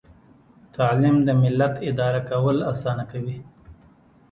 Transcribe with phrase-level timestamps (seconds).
[0.75, 3.37] تعلیم د ملت اداره کول اسانه کوي.